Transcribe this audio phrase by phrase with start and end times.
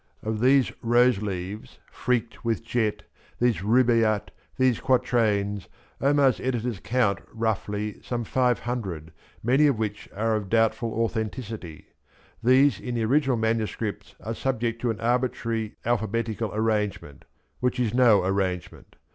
[0.23, 3.01] Of these rose leaves freakt with jet, ^
[3.37, 5.67] these rubaiyat, these quatrains,
[6.01, 9.11] Omars editors count, roughly, some five hundred,
[9.43, 11.89] many of which are of doubtful authenticity,
[12.43, 17.25] 1'hese in the original manuscripts are subject to an arbitrary alphabetical arrangement
[17.59, 18.95] which is no arrangement.